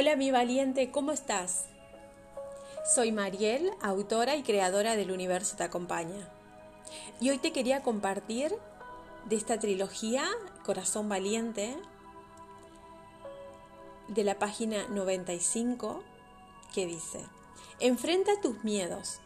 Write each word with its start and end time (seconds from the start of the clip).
Hola 0.00 0.16
mi 0.16 0.30
valiente, 0.30 0.90
¿cómo 0.90 1.12
estás? 1.12 1.66
Soy 2.94 3.12
Mariel, 3.12 3.70
autora 3.82 4.34
y 4.34 4.42
creadora 4.42 4.96
del 4.96 5.12
Universo 5.12 5.58
Te 5.58 5.64
Acompaña. 5.64 6.26
Y 7.20 7.28
hoy 7.28 7.36
te 7.36 7.52
quería 7.52 7.82
compartir 7.82 8.50
de 9.26 9.36
esta 9.36 9.58
trilogía, 9.58 10.24
Corazón 10.64 11.10
Valiente, 11.10 11.76
de 14.08 14.24
la 14.24 14.38
página 14.38 14.88
95, 14.88 16.02
que 16.72 16.86
dice, 16.86 17.20
Enfrenta 17.78 18.40
tus 18.40 18.64
miedos. 18.64 19.20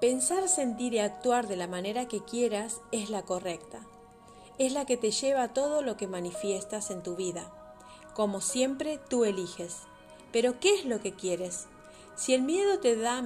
Pensar, 0.00 0.48
sentir 0.48 0.94
y 0.94 1.00
actuar 1.00 1.48
de 1.48 1.56
la 1.56 1.66
manera 1.66 2.06
que 2.06 2.22
quieras 2.22 2.82
es 2.92 3.10
la 3.10 3.22
correcta. 3.22 3.80
Es 4.58 4.72
la 4.72 4.86
que 4.86 4.96
te 4.96 5.10
lleva 5.10 5.42
a 5.42 5.52
todo 5.52 5.82
lo 5.82 5.96
que 5.96 6.06
manifiestas 6.06 6.92
en 6.92 7.02
tu 7.02 7.16
vida. 7.16 7.59
Como 8.20 8.42
siempre, 8.42 9.00
tú 9.08 9.24
eliges. 9.24 9.84
Pero 10.30 10.60
¿qué 10.60 10.74
es 10.74 10.84
lo 10.84 11.00
que 11.00 11.14
quieres? 11.14 11.68
Si 12.16 12.34
el 12.34 12.42
miedo 12.42 12.78
te 12.78 12.94
da, 12.94 13.24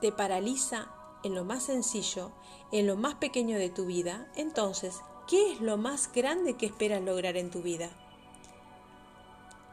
te 0.00 0.10
paraliza 0.10 0.88
en 1.22 1.36
lo 1.36 1.44
más 1.44 1.62
sencillo, 1.62 2.32
en 2.72 2.88
lo 2.88 2.96
más 2.96 3.14
pequeño 3.14 3.56
de 3.56 3.70
tu 3.70 3.86
vida, 3.86 4.32
entonces, 4.34 5.00
¿qué 5.28 5.52
es 5.52 5.60
lo 5.60 5.76
más 5.76 6.10
grande 6.12 6.56
que 6.56 6.66
esperas 6.66 7.00
lograr 7.02 7.36
en 7.36 7.52
tu 7.52 7.62
vida? 7.62 7.90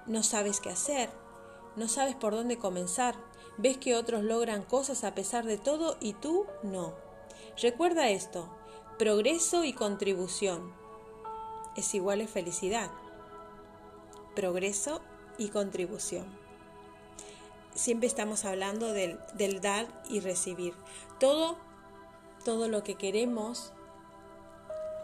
No 0.06 0.22
sabes 0.22 0.60
qué 0.60 0.70
hacer, 0.70 1.10
no 1.76 1.88
sabes 1.88 2.14
por 2.14 2.36
dónde 2.36 2.60
comenzar, 2.60 3.16
ves 3.58 3.78
que 3.80 3.96
otros 3.96 4.22
logran 4.22 4.62
cosas 4.62 5.04
a 5.04 5.16
pesar 5.16 5.46
de 5.46 5.58
todo 5.58 5.98
y 6.00 6.14
tú 6.14 6.46
no. 6.62 6.94
Recuerda 7.60 8.10
esto, 8.10 8.48
progreso 9.00 9.64
y 9.64 9.74
contribución 9.74 10.76
es 11.76 11.96
igual 11.96 12.22
a 12.22 12.28
felicidad. 12.28 12.92
Progreso 14.40 15.02
y 15.38 15.50
contribución. 15.50 16.24
Siempre 17.76 18.08
estamos 18.08 18.46
hablando 18.46 18.94
del, 18.94 19.20
dar 19.60 19.86
y 20.10 20.22
recibir. 20.22 20.74
Todo, 21.20 21.58
todo 22.46 22.70
lo 22.70 22.82
que 22.82 22.96
queremos 22.96 23.74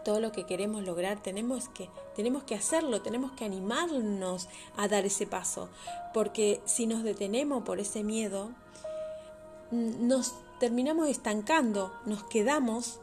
todo 0.06 0.20
lo 0.20 0.32
que 0.32 0.44
queremos 0.46 0.84
lograr, 0.84 1.22
tenemos 1.22 1.68
que, 1.68 1.90
tenemos 2.14 2.44
que 2.44 2.54
hacerlo, 2.54 3.02
tenemos 3.02 3.32
que 3.32 3.44
animarnos 3.44 4.48
a 4.76 4.88
dar 4.88 5.04
ese 5.04 5.26
paso, 5.26 5.68
porque 6.14 6.62
si 6.64 6.86
nos 6.86 7.02
detenemos 7.02 7.62
por 7.64 7.78
ese 7.78 8.04
miedo, 8.04 8.48
mm, 9.70 10.06
nos 10.06 10.32
terminamos 10.60 11.08
estancando, 11.08 11.92
nos 12.06 12.22
quedamos 12.24 13.00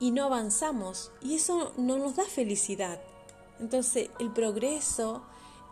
y 0.00 0.10
no 0.10 0.24
avanzamos, 0.24 1.12
y 1.20 1.36
eso 1.36 1.72
no 1.76 1.98
nos 1.98 2.16
da 2.16 2.24
felicidad. 2.24 2.98
Entonces, 3.60 4.10
el 4.18 4.32
progreso, 4.32 5.22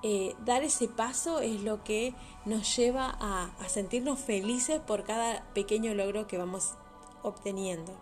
eh, 0.02 0.34
dar 0.44 0.62
ese 0.62 0.88
paso 0.88 1.40
es 1.40 1.62
lo 1.62 1.82
que 1.82 2.14
nos 2.44 2.76
lleva 2.76 3.16
a, 3.18 3.50
a 3.58 3.68
sentirnos 3.68 4.20
felices 4.20 4.80
por 4.80 5.04
cada 5.04 5.44
pequeño 5.54 5.94
logro 5.94 6.26
que 6.26 6.38
vamos 6.38 6.74
obteniendo. 7.22 7.92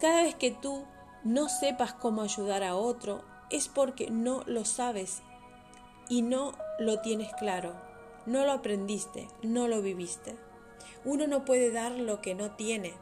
Cada 0.00 0.22
vez 0.22 0.34
que 0.34 0.50
tú 0.50 0.84
no 1.24 1.48
sepas 1.48 1.92
cómo 1.92 2.22
ayudar 2.22 2.62
a 2.62 2.76
otro, 2.76 3.22
es 3.50 3.68
porque 3.68 4.10
no 4.10 4.42
lo 4.46 4.64
sabes 4.64 5.22
y 6.08 6.22
no 6.22 6.52
lo 6.78 7.00
tienes 7.00 7.32
claro, 7.34 7.74
no 8.26 8.44
lo 8.44 8.52
aprendiste, 8.52 9.28
no 9.42 9.68
lo 9.68 9.82
viviste. 9.82 10.36
Uno 11.04 11.26
no 11.26 11.44
puede 11.44 11.70
dar 11.70 11.92
lo 11.92 12.20
que 12.20 12.34
no 12.34 12.52
tiene. 12.52 12.94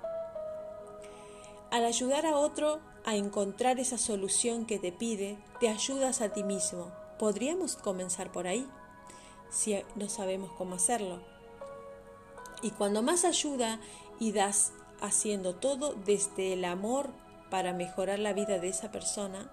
Al 1.70 1.84
ayudar 1.84 2.26
a 2.26 2.36
otro 2.36 2.80
a 3.04 3.16
encontrar 3.16 3.80
esa 3.80 3.98
solución 3.98 4.66
que 4.66 4.78
te 4.78 4.92
pide, 4.92 5.38
te 5.60 5.68
ayudas 5.68 6.20
a 6.20 6.30
ti 6.30 6.44
mismo. 6.44 6.92
Podríamos 7.18 7.76
comenzar 7.76 8.32
por 8.32 8.46
ahí, 8.46 8.68
si 9.50 9.80
no 9.94 10.08
sabemos 10.08 10.50
cómo 10.58 10.74
hacerlo. 10.74 11.20
Y 12.62 12.70
cuando 12.70 13.02
más 13.02 13.24
ayuda 13.24 13.78
y 14.18 14.32
das 14.32 14.72
haciendo 15.00 15.54
todo 15.54 15.94
desde 15.94 16.52
el 16.54 16.64
amor 16.64 17.10
para 17.50 17.72
mejorar 17.72 18.18
la 18.18 18.32
vida 18.32 18.58
de 18.58 18.68
esa 18.68 18.90
persona, 18.90 19.50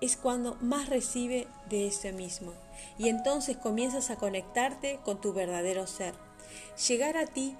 es 0.00 0.16
cuando 0.16 0.56
más 0.60 0.88
recibe 0.88 1.48
de 1.68 1.86
eso 1.88 2.12
mismo. 2.12 2.52
Y 2.98 3.08
entonces 3.08 3.56
comienzas 3.56 4.10
a 4.10 4.16
conectarte 4.16 5.00
con 5.04 5.20
tu 5.20 5.32
verdadero 5.32 5.86
ser. 5.86 6.14
Llegar 6.88 7.16
a 7.16 7.26
ti, 7.26 7.56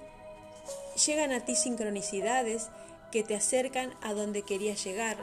llegan 1.05 1.31
a 1.31 1.41
ti 1.41 1.55
sincronicidades 1.55 2.69
que 3.11 3.23
te 3.23 3.35
acercan 3.35 3.93
a 4.01 4.13
donde 4.13 4.43
querías 4.43 4.83
llegar. 4.83 5.17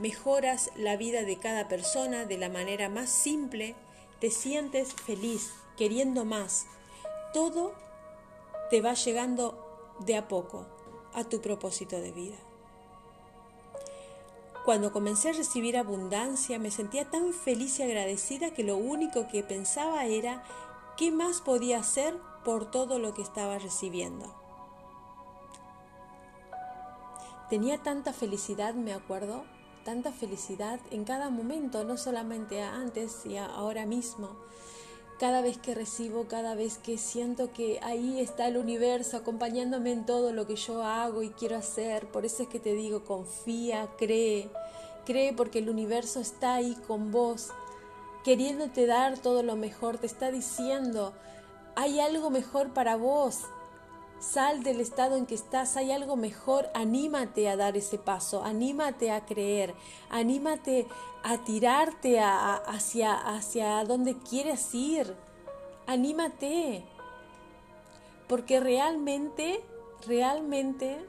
Mejoras 0.00 0.70
la 0.76 0.96
vida 0.96 1.24
de 1.24 1.36
cada 1.36 1.68
persona 1.68 2.24
de 2.24 2.38
la 2.38 2.48
manera 2.48 2.88
más 2.88 3.10
simple. 3.10 3.76
Te 4.18 4.30
sientes 4.30 4.94
feliz, 4.94 5.52
queriendo 5.76 6.24
más. 6.24 6.64
Todo 7.34 7.74
te 8.70 8.80
va 8.80 8.94
llegando 8.94 9.94
de 9.98 10.16
a 10.16 10.26
poco 10.26 10.66
a 11.12 11.24
tu 11.24 11.42
propósito 11.42 12.00
de 12.00 12.12
vida. 12.12 12.38
Cuando 14.64 14.90
comencé 14.90 15.28
a 15.28 15.34
recibir 15.34 15.76
abundancia 15.76 16.58
me 16.58 16.70
sentía 16.70 17.10
tan 17.10 17.34
feliz 17.34 17.78
y 17.78 17.82
agradecida 17.82 18.54
que 18.54 18.64
lo 18.64 18.78
único 18.78 19.28
que 19.28 19.42
pensaba 19.42 20.06
era 20.06 20.44
qué 20.96 21.10
más 21.10 21.42
podía 21.42 21.78
hacer 21.78 22.16
por 22.42 22.70
todo 22.70 22.98
lo 22.98 23.12
que 23.12 23.20
estaba 23.20 23.58
recibiendo. 23.58 24.34
Tenía 27.50 27.82
tanta 27.82 28.14
felicidad, 28.14 28.72
me 28.74 28.94
acuerdo, 28.94 29.44
tanta 29.84 30.12
felicidad 30.12 30.80
en 30.90 31.04
cada 31.04 31.30
momento, 31.30 31.84
no 31.84 31.96
solamente 31.96 32.62
antes 32.62 33.24
y 33.26 33.36
ahora 33.36 33.86
mismo 33.86 34.36
cada 35.20 35.42
vez 35.42 35.58
que 35.58 35.74
recibo, 35.74 36.28
cada 36.28 36.54
vez 36.54 36.78
que 36.78 36.96
siento 36.96 37.52
que 37.52 37.78
ahí 37.82 38.20
está 38.20 38.48
el 38.48 38.56
universo 38.56 39.18
acompañándome 39.18 39.92
en 39.92 40.06
todo 40.06 40.32
lo 40.32 40.46
que 40.46 40.56
yo 40.56 40.82
hago 40.82 41.22
y 41.22 41.28
quiero 41.28 41.58
hacer. 41.58 42.10
Por 42.10 42.24
eso 42.24 42.44
es 42.44 42.48
que 42.48 42.58
te 42.58 42.72
digo, 42.72 43.04
confía, 43.04 43.90
cree, 43.98 44.48
cree 45.04 45.34
porque 45.34 45.58
el 45.58 45.68
universo 45.68 46.20
está 46.20 46.54
ahí 46.54 46.74
con 46.86 47.10
vos, 47.10 47.50
queriéndote 48.24 48.86
dar 48.86 49.18
todo 49.18 49.42
lo 49.42 49.56
mejor, 49.56 49.98
te 49.98 50.06
está 50.06 50.30
diciendo, 50.30 51.12
hay 51.76 52.00
algo 52.00 52.30
mejor 52.30 52.72
para 52.72 52.96
vos. 52.96 53.40
Sal 54.20 54.62
del 54.62 54.82
estado 54.82 55.16
en 55.16 55.24
que 55.24 55.34
estás, 55.34 55.78
hay 55.78 55.92
algo 55.92 56.14
mejor, 56.14 56.68
anímate 56.74 57.48
a 57.48 57.56
dar 57.56 57.78
ese 57.78 57.96
paso, 57.96 58.44
anímate 58.44 59.10
a 59.10 59.24
creer, 59.24 59.74
anímate 60.10 60.86
a 61.22 61.38
tirarte 61.38 62.20
hacia, 62.20 63.14
hacia 63.14 63.82
donde 63.86 64.18
quieres 64.18 64.74
ir, 64.74 65.16
anímate, 65.86 66.84
porque 68.28 68.60
realmente, 68.60 69.64
realmente 70.06 71.08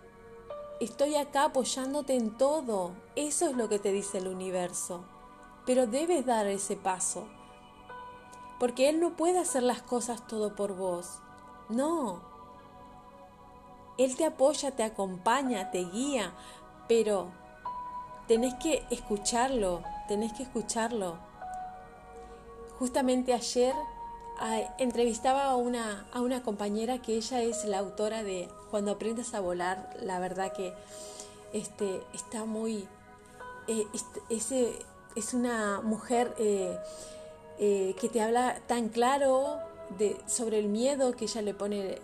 estoy 0.79 1.15
acá 1.15 1.43
apoyándote 1.43 2.15
en 2.15 2.37
todo, 2.37 2.93
eso 3.17 3.49
es 3.49 3.57
lo 3.57 3.67
que 3.67 3.77
te 3.77 3.91
dice 3.91 4.19
el 4.19 4.29
universo, 4.29 5.03
pero 5.65 5.85
debes 5.85 6.25
dar 6.25 6.47
ese 6.47 6.77
paso, 6.77 7.27
porque 8.57 8.87
Él 8.87 9.01
no 9.01 9.17
puede 9.17 9.39
hacer 9.39 9.63
las 9.63 9.81
cosas 9.81 10.25
todo 10.27 10.55
por 10.55 10.77
vos, 10.77 11.19
no, 11.67 12.30
él 14.03 14.15
te 14.15 14.25
apoya, 14.25 14.71
te 14.71 14.83
acompaña, 14.83 15.71
te 15.71 15.85
guía, 15.85 16.33
pero 16.87 17.31
tenés 18.27 18.53
que 18.55 18.85
escucharlo, 18.89 19.83
tenés 20.07 20.33
que 20.33 20.43
escucharlo. 20.43 21.17
Justamente 22.79 23.33
ayer 23.33 23.75
entrevistaba 24.77 25.45
a 25.45 25.55
una, 25.55 26.07
a 26.11 26.21
una 26.21 26.41
compañera 26.41 27.01
que 27.01 27.15
ella 27.15 27.41
es 27.41 27.65
la 27.65 27.79
autora 27.79 28.23
de 28.23 28.49
Cuando 28.71 28.91
aprendes 28.91 29.33
a 29.33 29.39
volar, 29.39 29.95
la 30.01 30.19
verdad 30.19 30.53
que 30.53 30.73
este, 31.53 32.01
está 32.13 32.45
muy... 32.45 32.87
Eh, 33.67 33.85
es, 34.29 35.33
una 35.33 35.81
mujer 35.81 36.33
eh, 36.39 36.77
eh, 37.59 37.95
que 37.99 38.09
te 38.09 38.21
habla 38.21 38.59
tan 38.65 38.89
claro 38.89 39.57
de, 39.99 40.17
sobre 40.25 40.57
el 40.57 40.67
miedo 40.67 41.11
que 41.11 41.25
ella 41.25 41.41
le 41.41 41.53
pone 41.53 41.99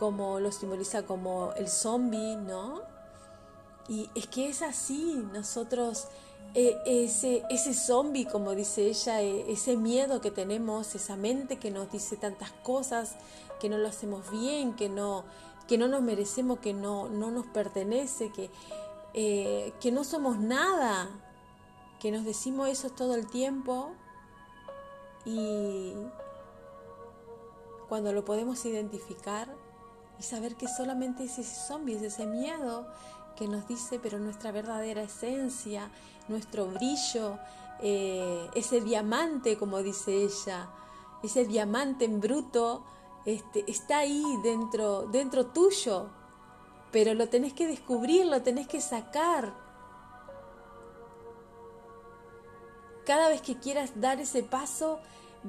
como 0.00 0.40
lo 0.40 0.50
simboliza 0.50 1.02
como 1.02 1.52
el 1.58 1.68
zombie, 1.68 2.34
¿no? 2.34 2.80
Y 3.86 4.08
es 4.14 4.26
que 4.28 4.48
es 4.48 4.62
así, 4.62 5.22
nosotros, 5.30 6.08
eh, 6.54 6.74
ese, 6.86 7.42
ese 7.50 7.74
zombie, 7.74 8.24
como 8.24 8.54
dice 8.54 8.86
ella, 8.86 9.20
eh, 9.20 9.44
ese 9.52 9.76
miedo 9.76 10.22
que 10.22 10.30
tenemos, 10.30 10.94
esa 10.94 11.16
mente 11.16 11.58
que 11.58 11.70
nos 11.70 11.92
dice 11.92 12.16
tantas 12.16 12.50
cosas, 12.50 13.16
que 13.60 13.68
no 13.68 13.76
lo 13.76 13.88
hacemos 13.88 14.30
bien, 14.30 14.74
que 14.74 14.88
no, 14.88 15.24
que 15.68 15.76
no 15.76 15.86
nos 15.86 16.00
merecemos, 16.00 16.60
que 16.60 16.72
no, 16.72 17.10
no 17.10 17.30
nos 17.30 17.44
pertenece, 17.48 18.32
que, 18.32 18.50
eh, 19.12 19.74
que 19.80 19.92
no 19.92 20.04
somos 20.04 20.38
nada, 20.38 21.10
que 22.00 22.10
nos 22.10 22.24
decimos 22.24 22.70
eso 22.70 22.88
todo 22.88 23.14
el 23.16 23.26
tiempo 23.26 23.90
y 25.26 25.92
cuando 27.90 28.14
lo 28.14 28.24
podemos 28.24 28.64
identificar, 28.64 29.59
y 30.20 30.22
saber 30.22 30.54
que 30.56 30.68
solamente 30.68 31.24
es 31.24 31.38
ese 31.38 31.54
zombie, 31.54 31.96
es 31.96 32.02
ese 32.02 32.26
miedo 32.26 32.86
que 33.36 33.48
nos 33.48 33.66
dice, 33.66 33.98
pero 33.98 34.18
nuestra 34.18 34.52
verdadera 34.52 35.02
esencia, 35.02 35.90
nuestro 36.28 36.66
brillo, 36.66 37.38
eh, 37.80 38.50
ese 38.54 38.82
diamante, 38.82 39.56
como 39.56 39.82
dice 39.82 40.24
ella, 40.24 40.68
ese 41.22 41.46
diamante 41.46 42.04
en 42.04 42.20
bruto 42.20 42.84
este, 43.24 43.64
está 43.66 43.98
ahí 43.98 44.22
dentro, 44.42 45.06
dentro 45.06 45.46
tuyo, 45.46 46.10
pero 46.92 47.14
lo 47.14 47.30
tenés 47.30 47.54
que 47.54 47.66
descubrir, 47.66 48.26
lo 48.26 48.42
tenés 48.42 48.68
que 48.68 48.82
sacar. 48.82 49.54
Cada 53.06 53.30
vez 53.30 53.40
que 53.40 53.58
quieras 53.58 53.92
dar 53.94 54.20
ese 54.20 54.42
paso, 54.42 55.00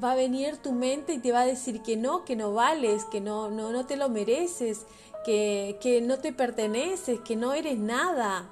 va 0.01 0.13
a 0.13 0.15
venir 0.15 0.57
tu 0.57 0.71
mente 0.71 1.13
y 1.13 1.19
te 1.19 1.31
va 1.31 1.41
a 1.41 1.45
decir 1.45 1.81
que 1.81 1.97
no, 1.97 2.23
que 2.23 2.35
no 2.35 2.53
vales, 2.53 3.05
que 3.05 3.21
no, 3.21 3.49
no, 3.49 3.71
no 3.71 3.85
te 3.85 3.97
lo 3.97 4.09
mereces, 4.09 4.85
que, 5.25 5.77
que 5.81 6.01
no 6.01 6.19
te 6.19 6.33
perteneces, 6.33 7.19
que 7.19 7.35
no 7.35 7.53
eres 7.53 7.77
nada. 7.77 8.45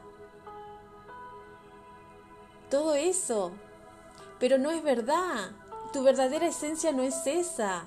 Todo 2.69 2.93
eso. 2.95 3.51
Pero 4.39 4.57
no 4.57 4.71
es 4.71 4.83
verdad. 4.83 5.51
Tu 5.91 6.03
verdadera 6.03 6.47
esencia 6.47 6.91
no 6.91 7.03
es 7.03 7.25
esa. 7.25 7.85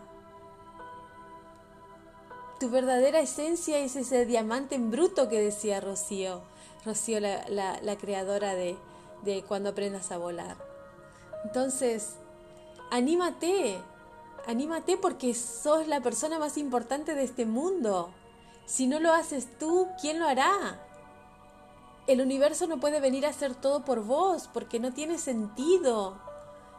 Tu 2.59 2.69
verdadera 2.71 3.21
esencia 3.21 3.79
es 3.79 3.97
ese 3.97 4.27
diamante 4.27 4.75
en 4.75 4.91
bruto 4.91 5.29
que 5.29 5.41
decía 5.41 5.81
Rocío. 5.81 6.43
Rocío, 6.85 7.21
la, 7.21 7.45
la 7.49 7.97
creadora 7.97 8.55
de, 8.55 8.77
de 9.23 9.43
Cuando 9.43 9.71
aprendas 9.71 10.11
a 10.11 10.19
volar. 10.19 10.57
Entonces, 11.45 12.17
anímate, 12.93 13.81
anímate 14.47 14.99
porque 14.99 15.35
sos 15.35 15.89
la 15.89 16.03
persona 16.03 16.39
más 16.39 16.59
importante 16.59 17.15
de 17.15 17.25
este 17.25 17.47
mundo. 17.47 18.11
Si 18.67 18.87
no 18.87 19.01
lo 19.01 19.13
haces 19.13 19.49
tú, 19.59 19.89
¿quién 20.01 20.21
lo 20.21 20.29
hará? 20.29 20.79
El 22.07 22.21
universo 22.21 22.67
no 22.67 22.79
puede 22.79 23.01
venir 23.01 23.25
a 23.25 23.31
hacer 23.31 23.55
todo 23.55 23.85
por 23.85 24.05
vos 24.05 24.51
porque 24.53 24.79
no 24.79 24.93
tiene 24.93 25.19
sentido. 25.19 26.21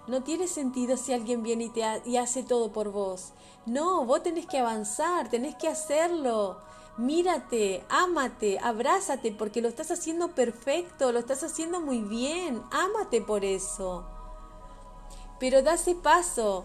No 0.06 0.22
tiene 0.22 0.48
sentido 0.48 0.98
si 0.98 1.14
alguien 1.14 1.42
viene 1.42 1.66
y, 1.66 1.70
te 1.70 1.82
y 2.06 2.18
hace 2.18 2.44
todo 2.44 2.72
por 2.72 2.92
vos. 2.92 3.32
No, 3.66 4.06
vos 4.06 4.22
tenés 4.22 4.46
que 4.46 4.60
avanzar, 4.60 5.30
tenés 5.30 5.56
que 5.56 5.68
hacerlo. 5.68 6.58
Mírate, 6.98 7.84
ámate, 7.90 8.60
abrázate 8.60 9.32
porque 9.32 9.62
lo 9.62 9.68
estás 9.68 9.90
haciendo 9.90 10.36
perfecto, 10.36 11.12
lo 11.12 11.20
estás 11.20 11.44
haciendo 11.44 11.80
muy 11.80 12.02
bien. 12.02 12.62
Ámate 12.70 13.22
por 13.22 13.44
eso. 13.46 14.06
Pero 15.44 15.62
da 15.62 15.74
ese 15.74 15.94
paso. 15.94 16.64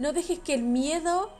No 0.00 0.12
dejes 0.12 0.40
que 0.40 0.54
el 0.54 0.64
miedo 0.64 1.30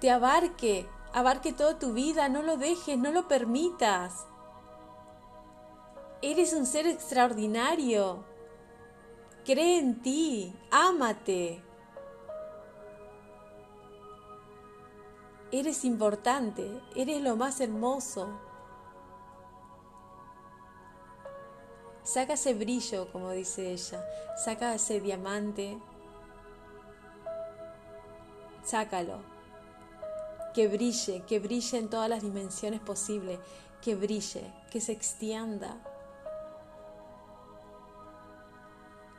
te 0.00 0.10
abarque, 0.10 0.88
abarque 1.12 1.52
toda 1.52 1.78
tu 1.78 1.92
vida. 1.92 2.30
No 2.30 2.40
lo 2.40 2.56
dejes, 2.56 2.96
no 2.96 3.12
lo 3.12 3.28
permitas. 3.28 4.26
Eres 6.22 6.54
un 6.54 6.64
ser 6.64 6.86
extraordinario. 6.86 8.24
Cree 9.44 9.80
en 9.80 10.00
ti, 10.00 10.58
ámate. 10.70 11.62
Eres 15.50 15.84
importante, 15.84 16.80
eres 16.96 17.20
lo 17.20 17.36
más 17.36 17.60
hermoso. 17.60 18.30
Saca 22.04 22.32
ese 22.32 22.54
brillo, 22.54 23.10
como 23.12 23.30
dice 23.30 23.72
ella. 23.72 24.04
Saca 24.36 24.74
ese 24.74 25.00
diamante. 25.00 25.78
Sácalo. 28.64 29.20
Que 30.52 30.68
brille, 30.68 31.22
que 31.26 31.38
brille 31.38 31.78
en 31.78 31.88
todas 31.88 32.08
las 32.08 32.22
dimensiones 32.22 32.80
posibles. 32.80 33.38
Que 33.80 33.94
brille, 33.94 34.52
que 34.70 34.80
se 34.80 34.92
extienda. 34.92 35.76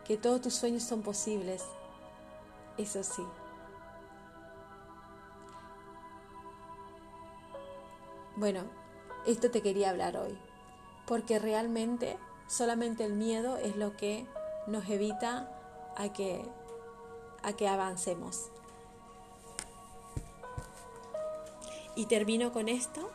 Que 0.06 0.18
todos 0.18 0.41
tus 0.41 0.53
sueños 0.53 0.83
son 0.83 1.01
posibles. 1.01 1.63
Eso 2.77 3.01
sí. 3.03 3.25
Bueno, 8.36 8.63
esto 9.25 9.50
te 9.50 9.62
quería 9.62 9.89
hablar 9.89 10.18
hoy. 10.18 10.38
Porque 11.07 11.39
realmente 11.39 12.18
Solamente 12.48 13.06
el 13.06 13.13
miedo 13.13 13.57
es 13.57 13.75
lo 13.75 13.95
que 13.98 14.25
nos 14.68 14.88
evita 14.90 15.50
a 15.95 16.12
que, 16.13 16.44
a 17.42 17.54
que 17.54 17.68
avancemos. 17.68 18.50
Y 21.95 22.06
termino 22.06 22.51
con 22.51 22.69
esto. 22.69 23.10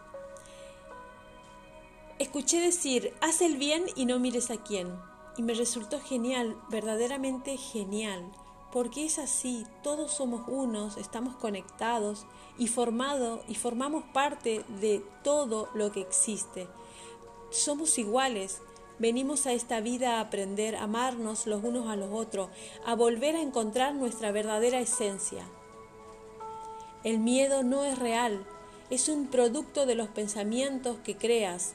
Escuché 2.19 2.61
decir, 2.61 3.15
haz 3.21 3.41
el 3.43 3.57
bien 3.57 3.85
y 3.95 4.07
no 4.07 4.19
mires 4.19 4.51
a 4.51 4.57
quién. 4.57 4.93
Y 5.37 5.43
me 5.43 5.55
resultó 5.55 6.01
genial, 6.01 6.57
verdaderamente 6.69 7.57
genial, 7.57 8.29
porque 8.73 9.07
es 9.07 9.19
así, 9.19 9.65
todos 9.83 10.13
somos 10.13 10.43
unos, 10.49 10.97
estamos 10.97 11.37
conectados 11.37 12.27
y 12.59 12.67
formados 12.67 13.41
y 13.49 13.55
formamos 13.55 14.03
parte 14.13 14.65
de 14.81 15.05
todo 15.23 15.69
lo 15.75 15.93
que 15.93 16.01
existe. 16.01 16.69
Somos 17.51 17.99
iguales, 17.99 18.61
Venimos 18.99 19.47
a 19.47 19.53
esta 19.53 19.81
vida 19.81 20.17
a 20.17 20.21
aprender 20.21 20.75
a 20.75 20.85
amarnos 20.85 21.47
los 21.47 21.63
unos 21.63 21.89
a 21.89 21.95
los 21.95 22.13
otros, 22.13 22.49
a 22.85 22.97
volver 22.97 23.37
a 23.37 23.43
encontrar 23.43 23.95
nuestra 23.95 24.33
verdadera 24.33 24.81
esencia. 24.81 25.45
El 27.05 27.21
miedo 27.21 27.63
no 27.63 27.85
es 27.85 27.97
real, 27.97 28.45
es 28.91 29.09
un 29.09 29.29
producto 29.29 29.87
de 29.87 29.95
los 29.95 30.09
pensamientos 30.09 30.97
que 31.05 31.17
creas. 31.17 31.75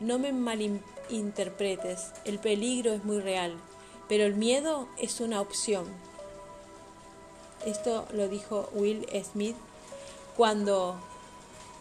No 0.00 0.18
me 0.18 0.32
malinterpretes, 0.32 2.12
el 2.24 2.40
peligro 2.40 2.92
es 2.92 3.04
muy 3.04 3.20
real, 3.20 3.54
pero 4.08 4.24
el 4.24 4.34
miedo 4.34 4.88
es 4.98 5.20
una 5.20 5.40
opción. 5.40 5.86
Esto 7.64 8.04
lo 8.12 8.28
dijo 8.28 8.68
Will 8.74 9.06
Smith 9.24 9.56
cuando 10.36 10.96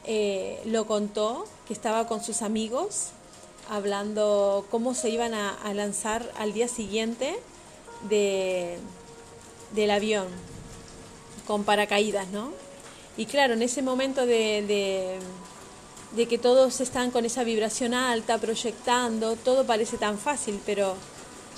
eh, 0.06 0.62
lo 0.66 0.86
contó, 0.86 1.46
que 1.68 1.74
estaba 1.74 2.08
con 2.08 2.24
sus 2.24 2.44
amigos 2.44 3.10
hablando 3.70 4.66
cómo 4.70 4.94
se 4.94 5.10
iban 5.10 5.34
a, 5.34 5.74
lanzar 5.74 6.32
al 6.38 6.54
día 6.54 6.68
siguiente 6.68 7.40
de, 8.10 8.78
del 9.74 9.92
avión 9.92 10.28
con 11.48 11.64
paracaídas, 11.64 12.28
¿no? 12.30 12.52
Y 13.18 13.26
claro, 13.26 13.54
en 13.54 13.62
ese 13.62 13.82
momento 13.82 14.26
de, 14.26 15.20
de, 16.16 16.26
que 16.26 16.38
todos 16.38 16.82
están 16.82 17.12
con 17.12 17.26
esa 17.26 17.44
vibración 17.44 17.94
alta, 17.94 18.38
proyectando, 18.38 19.36
todo 19.36 19.66
parece 19.66 19.98
tan 19.98 20.18
fácil, 20.18 20.60
pero 20.66 20.96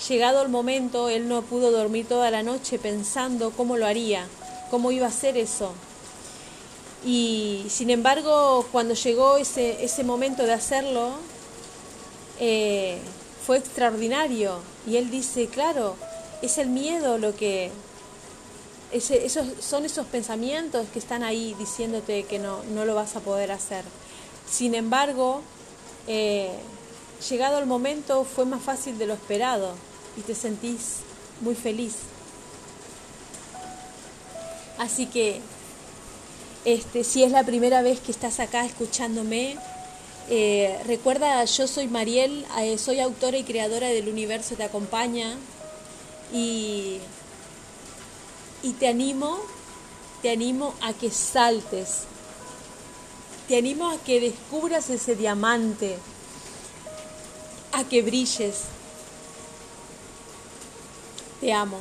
llegado 0.09 0.41
el 0.41 0.49
momento, 0.49 1.07
él 1.09 1.29
no 1.29 1.43
pudo 1.43 1.71
dormir 1.71 2.07
toda 2.07 2.29
la 2.31 2.43
noche 2.43 2.77
pensando 2.79 3.51
cómo 3.51 3.77
lo 3.77 3.85
haría, 3.85 4.27
cómo 4.69 4.91
iba 4.91 5.05
a 5.05 5.09
hacer 5.09 5.37
eso. 5.37 5.71
Y 7.05 7.65
sin 7.69 7.89
embargo, 7.89 8.65
cuando 8.71 8.95
llegó 8.95 9.37
ese, 9.37 9.83
ese 9.85 10.03
momento 10.03 10.43
de 10.43 10.53
hacerlo, 10.53 11.11
eh, 12.39 12.99
fue 13.45 13.57
extraordinario. 13.57 14.59
Y 14.87 14.97
él 14.97 15.09
dice, 15.09 15.47
claro, 15.47 15.95
es 16.41 16.57
el 16.57 16.67
miedo 16.67 17.17
lo 17.17 17.35
que... 17.35 17.71
esos, 18.91 19.47
son 19.59 19.85
esos 19.85 20.05
pensamientos 20.07 20.87
que 20.91 20.99
están 20.99 21.23
ahí 21.23 21.55
diciéndote 21.57 22.23
que 22.23 22.39
no, 22.39 22.63
no 22.73 22.85
lo 22.85 22.95
vas 22.95 23.15
a 23.15 23.19
poder 23.19 23.51
hacer. 23.51 23.83
Sin 24.49 24.75
embargo, 24.75 25.41
eh, 26.07 26.51
llegado 27.29 27.59
el 27.59 27.65
momento 27.65 28.25
fue 28.25 28.45
más 28.45 28.61
fácil 28.61 28.97
de 28.97 29.07
lo 29.07 29.13
esperado 29.13 29.73
y 30.17 30.21
te 30.21 30.35
sentís 30.35 30.97
muy 31.41 31.55
feliz. 31.55 31.95
Así 34.77 35.05
que, 35.05 35.41
este, 36.65 37.03
si 37.03 37.23
es 37.23 37.31
la 37.31 37.43
primera 37.43 37.81
vez 37.81 37.99
que 37.99 38.11
estás 38.11 38.39
acá 38.39 38.65
escuchándome, 38.65 39.57
eh, 40.29 40.79
recuerda, 40.85 41.43
yo 41.45 41.67
soy 41.67 41.87
Mariel, 41.87 42.45
eh, 42.59 42.77
soy 42.77 42.99
autora 42.99 43.37
y 43.37 43.43
creadora 43.43 43.87
del 43.89 44.09
Universo 44.09 44.55
Te 44.55 44.63
Acompaña 44.63 45.37
y, 46.33 46.99
y 48.63 48.71
te 48.73 48.87
animo, 48.87 49.39
te 50.21 50.31
animo 50.31 50.73
a 50.81 50.93
que 50.93 51.11
saltes, 51.11 52.05
te 53.47 53.57
animo 53.57 53.89
a 53.89 53.97
que 53.97 54.19
descubras 54.19 54.89
ese 54.89 55.15
diamante, 55.15 55.97
a 57.71 57.83
que 57.83 58.01
brilles. 58.01 58.63
Te 61.41 61.53
amo. 61.53 61.77